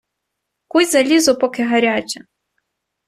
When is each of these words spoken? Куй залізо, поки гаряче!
Куй 0.67 0.85
залізо, 0.85 1.35
поки 1.37 1.63
гаряче! 1.63 2.25